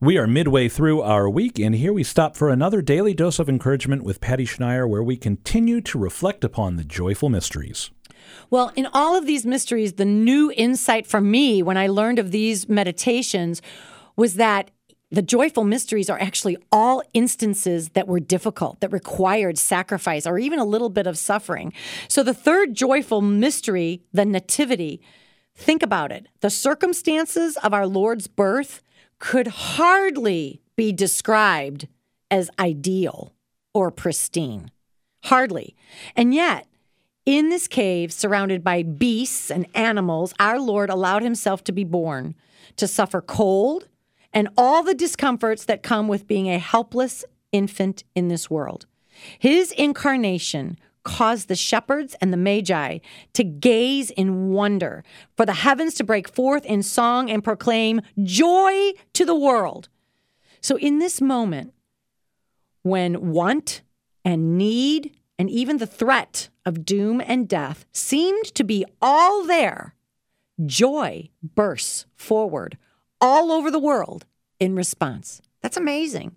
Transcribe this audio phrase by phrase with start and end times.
[0.00, 3.48] We are midway through our week, and here we stop for another daily dose of
[3.48, 7.92] encouragement with Patty Schneier, where we continue to reflect upon the joyful mysteries.
[8.50, 12.32] Well, in all of these mysteries, the new insight for me when I learned of
[12.32, 13.62] these meditations
[14.16, 14.72] was that
[15.12, 20.58] the joyful mysteries are actually all instances that were difficult, that required sacrifice or even
[20.58, 21.72] a little bit of suffering.
[22.08, 25.00] So the third joyful mystery, the Nativity,
[25.54, 26.26] think about it.
[26.40, 28.82] The circumstances of our Lord's birth
[29.24, 31.88] could hardly be described
[32.30, 33.32] as ideal
[33.72, 34.70] or pristine.
[35.22, 35.74] Hardly.
[36.14, 36.66] And yet,
[37.24, 42.34] in this cave, surrounded by beasts and animals, our Lord allowed himself to be born,
[42.76, 43.88] to suffer cold
[44.34, 48.84] and all the discomforts that come with being a helpless infant in this world.
[49.38, 52.98] His incarnation caused the shepherds and the magi
[53.34, 55.04] to gaze in wonder,
[55.36, 59.88] for the heavens to break forth in song and proclaim joy to the world.
[60.60, 61.74] So, in this moment,
[62.82, 63.82] when want
[64.24, 69.94] and need and even the threat of doom and death seemed to be all there,
[70.64, 72.78] joy bursts forward
[73.20, 74.24] all over the world
[74.60, 75.40] in response.
[75.60, 76.36] That's amazing.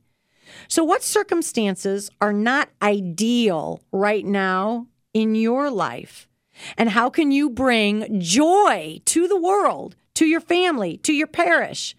[0.67, 6.27] So, what circumstances are not ideal right now in your life?
[6.77, 11.95] And how can you bring joy to the world, to your family, to your parish,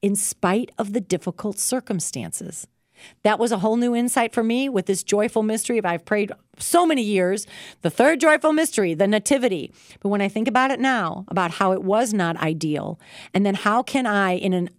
[0.00, 2.66] in spite of the difficult circumstances?
[3.22, 5.80] That was a whole new insight for me with this joyful mystery.
[5.84, 7.46] I've prayed so many years,
[7.82, 9.72] the third joyful mystery, the Nativity.
[10.00, 12.98] But when I think about it now, about how it was not ideal,
[13.32, 14.70] and then how can I, in an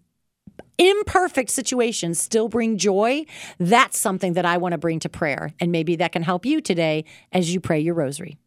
[0.79, 3.25] imperfect situations still bring joy,
[3.59, 5.53] that's something that I want to bring to prayer.
[5.59, 8.37] And maybe that can help you today as you pray your rosary.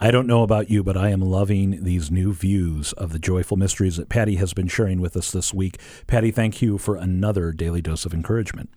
[0.00, 3.56] I don't know about you, but I am loving these new views of the joyful
[3.56, 5.80] mysteries that Patty has been sharing with us this week.
[6.06, 8.70] Patty, thank you for another daily dose of encouragement.